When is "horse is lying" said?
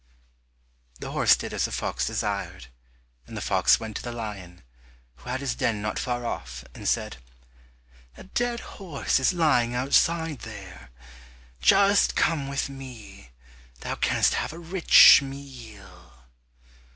8.81-9.75